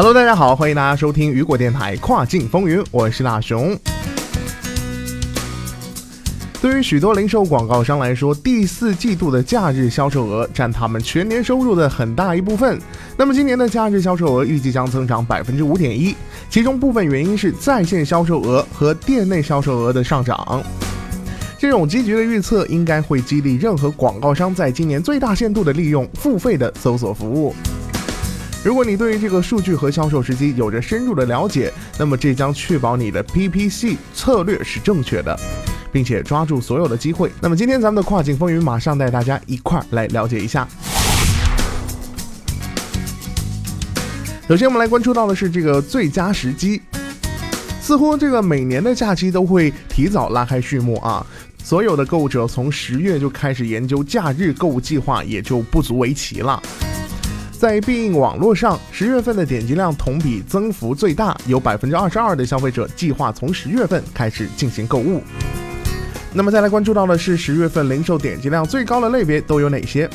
[0.00, 3.76] Hello，大家好，欢迎大家收听雨果电台跨境风云，我是大熊。
[6.62, 12.78] 对于许多零售广告商来说，第四季度的假日销售额占他们全年收入的很大一部分。
[13.16, 16.14] 那么今年的假日销售额预计将增长百分之五点一，
[16.48, 20.62] 其中部分原因是在线销售额和店内销售额的上涨。
[21.58, 27.52] 这种积极的预测应该会激励任何广告商在今年最大限度的利用付费的搜索服务。
[28.64, 35.38] 如果你对于这个数据和销售时机有着深入的了解，那么这将确保你的 PPC 策略是正确的，
[35.92, 37.30] 并且抓住所有的机会。
[37.40, 40.66] 那么今天咱们的跨境风云马上带大家一块儿来了解一下。
[44.48, 46.82] 首先，我们来关注到的是这个最佳时机，
[47.80, 51.24] 似乎这个每年的假期都会提早拉开序幕啊，
[51.62, 56.60] 所有的购物者从十月就开始研究假日购物计划，也就不足为奇了。
[57.58, 65.20] 在必应网络上，十月份的点击量同比增幅最大，有百分之二十二的消费者计划从十月份开始进行购物。
[66.32, 70.08] 那么再来关注到的是十月份零售点击量最高的类别都有哪些？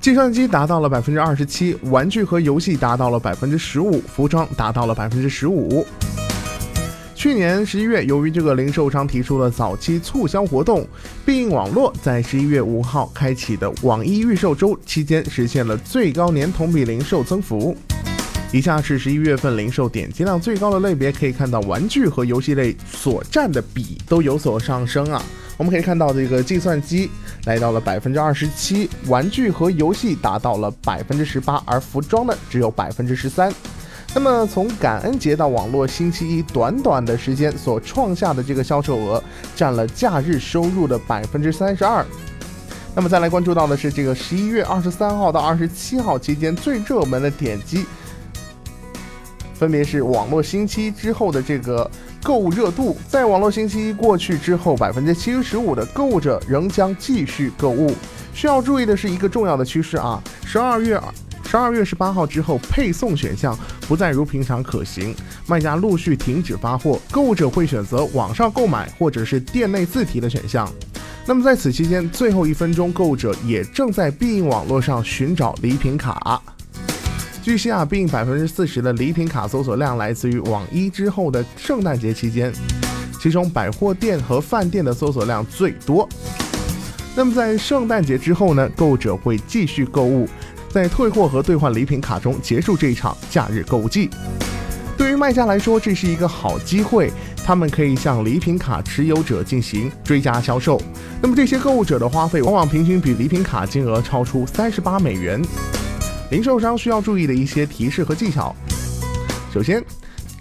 [0.00, 5.86] 计算机达到了百分之二十七，玩具和游戏达到了百分之十五，服装达到了百分之十五。
[7.16, 10.86] 去年十一月，由于这个零售商提出了早期促销活动，
[11.24, 17.74] 必应网络在十一月五号开启的网易预售周期间，实现了最高年同比零售增幅。
[18.52, 25.20] 以下是十一月份零售点击量最高的类别，可以看到玩具和游戏类所占的比都有所上升啊。
[25.56, 27.10] 我们可以看到这个计算机
[27.46, 33.50] 来到了百分之二十七，玩具和游戏达到了百分之十八，而服装呢只有百分之十三。
[34.18, 39.22] 那么从感恩节到网络星期一，短短的时间所创下的这个销售额，
[39.54, 42.02] 占了假日收入的百分之三十二。
[42.94, 47.84] 那么再来关注到的是这个十一月二十三号到二十七号期间最热门的点击，
[49.52, 51.88] 分别是网络星期一之后的这个
[52.22, 52.96] 购物热度。
[53.06, 57.94] 在网络星期一过去之后，百分之七十五的购物者仍将继续购物。
[58.32, 60.98] 需要注意的是一个重要的趋势啊，十二月。
[61.48, 63.56] 十二月十八号之后，配送选项
[63.88, 65.14] 不再如平常可行，
[65.46, 70.68] 卖家陆续停止发货，购物者会选择网上购买或者是店内自提的选项。
[71.24, 76.42] 那么在此期间，最后一分钟，购物者也正在必应网络上寻找礼品卡。
[77.42, 82.52] 据悉啊，必应百分之四十的礼品卡搜索量来自于网一之后的圣诞节期间，
[83.20, 86.08] 其中百货店和饭店的搜索量最多。
[87.14, 90.28] 那么在圣诞节之后呢，购物者会继续购物。
[90.76, 94.10] 在退货和兑换礼品卡中结束这一场假日购物季。
[94.94, 97.10] 对于卖家来说，这是一个好机会，
[97.46, 100.78] 他们可以向礼品卡持有者进行追加销售。
[101.22, 105.40] 那么这些购物者的花费往往平均比礼品卡金额超出三十八美元。
[106.30, 108.54] 零售商需要注意的一些提示和技巧：
[109.54, 109.82] 首先，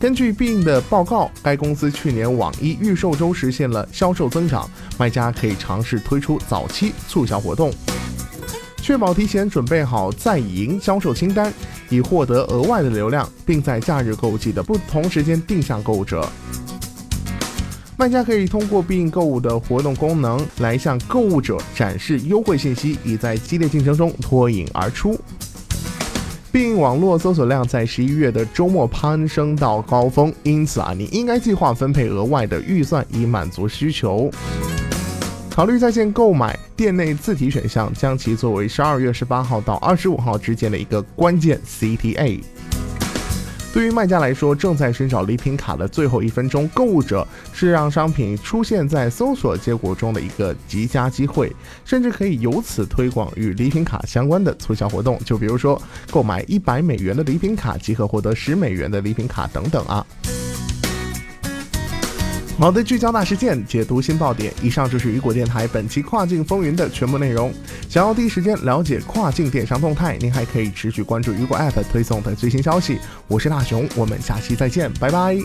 [0.00, 4.68] 根据必应的报告，该公司去年网一预售周实现了销售增长，
[4.98, 7.72] 卖家可以尝试推出早期促销活动。
[8.84, 11.50] 确保提前准备好在营销售清单，
[11.88, 16.28] 以获得额外的流量，并在假日购物季的不同时间定向购物者。
[17.96, 25.18] 卖家可以通过必应购物的活动功能来向购物者展示优惠信息，以在激烈竞争中脱颖而出。
[26.52, 34.30] 必应网络搜索量在十一月的周末攀升到高峰，因此啊，你应该计划分配额外的预算以满足需求。
[35.54, 42.40] 考虑在线购买店内自提选项，将其作为十二月十八号到二十五号之间的一个关键 CTA。
[43.72, 55.80] 对于卖家来说，正在寻找礼品卡的最后一分钟购物者是让商品出现在搜索结果中的一个极佳机会，甚至可以由此推广与礼品卡相关的促销活动，就比如说
[56.10, 60.04] 购买一百美元的礼品卡即可获得十美元的礼品卡等等啊。
[62.56, 64.54] 好的，聚焦大事件，解读新爆点。
[64.62, 67.52] 以上就是雨果电台本期跨境风云的全部内容。
[67.90, 72.98] 想要第一时间了解跨境电商动态，您还可以持续关注雨果 App 推送的最新消息。
[73.28, 75.36] 我是大熊，我们下期再见，拜拜。